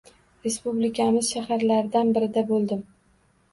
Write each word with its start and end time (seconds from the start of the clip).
Respublikamiz 0.45 1.29
shaharlaridan 1.35 2.17
birida 2.19 2.47
bo’ldim. 2.51 2.83